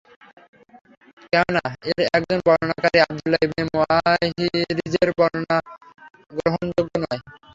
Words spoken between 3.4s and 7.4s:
ইবন মুহরিযের— বর্ণনা গ্রহণযোগ্য নয়।